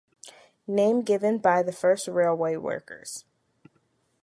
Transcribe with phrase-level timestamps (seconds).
[0.65, 3.23] Name given by the first railway workers.